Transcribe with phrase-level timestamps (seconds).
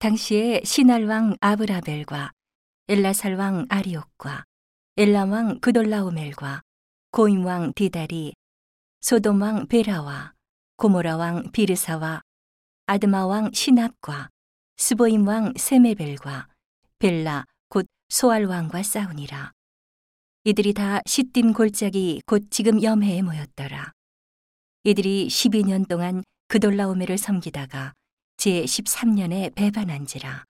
[0.00, 2.32] 당시에 시날 왕 아브라벨과
[2.88, 4.44] 엘라살 왕 아리옥과
[4.96, 6.62] 엘람 왕 그돌라오멜과
[7.10, 8.32] 고임 왕 디달이
[9.02, 10.32] 소돔 왕 베라와
[10.78, 12.22] 고모라 왕 비르사와
[12.86, 14.30] 아드마 왕 시납과
[14.78, 16.48] 스보임 왕 세메벨과
[16.98, 19.52] 벨라 곧 소알 왕과 싸우니라.
[20.44, 23.92] 이들이 다 시딤 골짜기 곧 지금 염해에 모였더라.
[24.84, 27.92] 이들이 12년 동안 그돌라오메를 섬기다가
[28.40, 30.44] 제 13년에 배반한지라.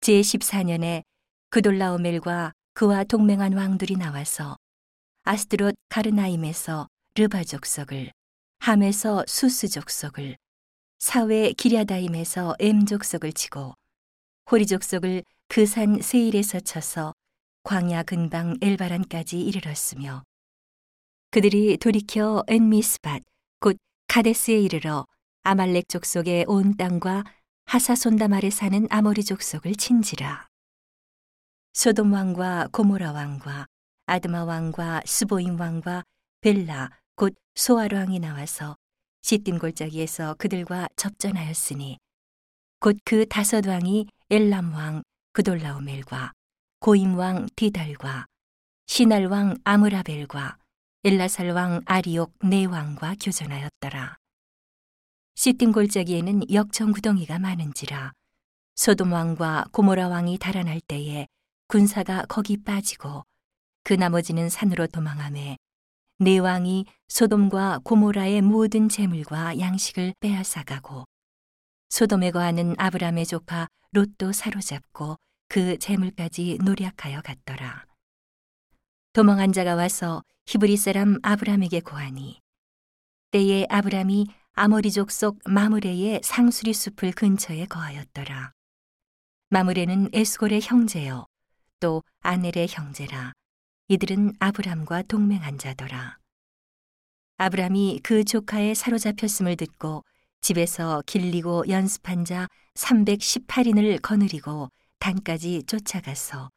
[0.00, 1.04] 제 14년에
[1.50, 4.56] 그돌라오멜과 그와 동맹한 왕들이 나와서
[5.22, 8.10] 아스드롯 가르나임에서 르바 족속을,
[8.58, 10.36] 함에서 수스 족속을,
[10.98, 13.74] 사회 기랴다임에서 엠 족속을 치고
[14.50, 17.14] 호리 족속을 그 산 세일에서 쳐서
[17.62, 20.24] 광야 근방 엘바란까지 이르렀으며
[21.30, 23.22] 그들이 돌이켜 엔미스밭
[23.60, 23.76] 곧
[24.08, 25.06] 카데스에 이르러
[25.46, 27.22] 아말렉 족속의 온 땅과
[27.66, 30.48] 하사손담 아래 사는 아모리 족속을 친지라.
[31.72, 33.66] 소돔 왕과 고모라 왕과
[34.06, 36.02] 아드마 왕과 스보임 왕과
[36.40, 38.74] 벨라 곧 소알 왕이 나와서
[39.22, 41.98] 시딤 골짜기에서 그들과 접전하였으니
[42.80, 46.32] 곧 그 다섯 왕이 엘람 왕 그돌라오멜과
[46.80, 48.26] 고임 왕 디달과
[48.88, 50.58] 시날 왕 아므라벨과
[51.04, 54.16] 엘라살 왕 아리옥 네 왕과 교전하였더라.
[55.36, 58.12] 시딤 골짜기에는 역청 구덩이가 많은지라
[58.74, 61.26] 소돔 왕과 고모라 왕이 달아날 때에
[61.68, 63.22] 군사가 거기 빠지고
[63.84, 65.58] 그 나머지는 산으로 도망하매
[66.20, 71.04] 네 왕이 소돔과 고모라의 모든 재물과 양식을 빼앗아가고
[71.90, 75.16] 소돔에 거하는 아브람의 조카 롯도 사로잡고
[75.48, 77.84] 그 재물까지 노략하여 갔더라.
[79.12, 82.40] 도망한 자가 와서 히브리 사람 아브람에게 고하니
[83.32, 84.26] 때에 아브람이
[84.58, 88.52] 아모리족 속 마므레의 상수리 숲을 근처에 거하였더라.
[89.50, 91.26] 마므레는 에스골의 형제요
[91.78, 93.34] 또 아넬의 형제라.
[93.88, 96.16] 이들은 아브람과 동맹한 자더라.
[97.36, 100.02] 아브람이 그 조카의 사로잡혔음을 듣고
[100.40, 104.70] 집에서 길리고 연습한 자 318인을 거느리고
[105.00, 106.48] 단까지 쫓아가서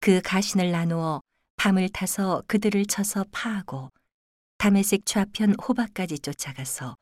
[0.00, 1.20] 그 가신을 나누어
[1.56, 3.90] 밤을 타서 그들을 쳐서 파하고
[4.56, 6.96] 담에색 좌편 호박까지 쫓아가서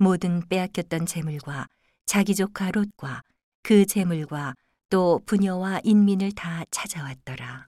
[0.00, 1.68] 모든 빼앗겼던 재물과
[2.06, 3.20] 자기 조카 롯과
[3.62, 4.54] 그 재물과
[4.88, 7.66] 또 부녀와 인민을 다 찾아왔더라.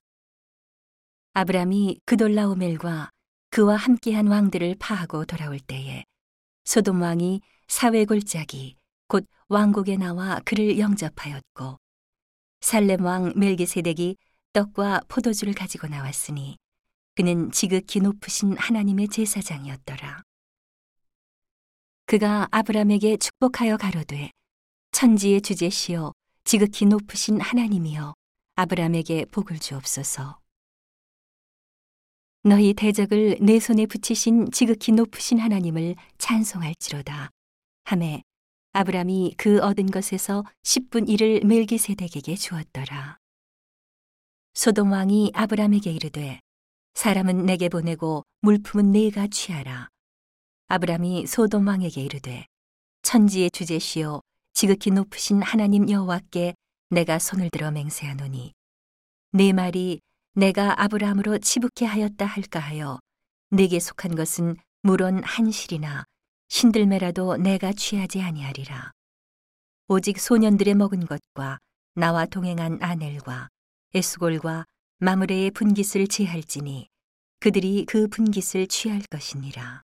[1.33, 3.11] 아브람이 그돌라오멜과
[3.51, 6.05] 그와 함께한 왕들을 파하고 돌아올 때에
[6.65, 8.77] 소돔 왕이 사회 골짜기
[9.07, 11.77] 곧 왕국에 나와 그를 영접하였고
[12.61, 14.17] 살렘 왕 멜기세덱이
[14.53, 16.57] 떡과 포도주를 가지고 나왔으니
[17.13, 20.23] 그는 지극히 높으신 하나님의 제사장이었더라.
[22.05, 24.31] 그가 아브람에게 축복하여 가로되
[24.91, 28.13] 천지의 주제시여 지극히 높으신 하나님이여
[28.55, 30.37] 아브람에게 복을 주옵소서.
[32.43, 37.29] 너희 대적을 내 손에 붙이신 지극히 높으신 하나님을 찬송할지로다.
[37.85, 38.21] 함에
[38.73, 43.17] 아브람이 그 얻은 것에서 10분 1을 멜기세덱에게 주었더라.
[44.55, 46.39] 소돔 왕이 아브람에게 이르되
[46.95, 49.92] 사람은 내게 보내고 물품은 내가 취하라.
[50.67, 52.45] 아브람이 소돔 왕에게 이르되
[53.01, 54.21] 천지의 주제시여
[54.53, 56.55] 지극히 높으신 하나님 여호와께
[56.89, 58.53] 내가 손을 들어 맹세하노니
[59.31, 59.99] 내 말이
[60.35, 62.99] 내가 아브라함으로 치북케 하였다 할까 하여
[63.49, 66.05] 내게 속한 것은 물론 한실이나
[66.49, 68.91] 신들매라도 내가 취하지 아니하리라.
[69.87, 71.59] 오직 소년들의 먹은 것과
[71.95, 73.49] 나와 동행한 아넬과
[73.93, 74.65] 에스골과
[74.99, 76.87] 마므레의 분깃을 제할지니
[77.39, 79.83] 그들이 그 분깃을 취할 것이니라